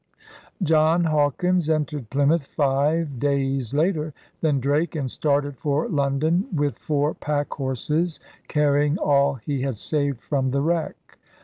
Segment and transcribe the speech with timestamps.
[0.63, 7.13] John Hawkins entered Pl3anouth five days later than Drake and started for London with four
[7.13, 11.19] pack horses carrying all he had saved from the wreck.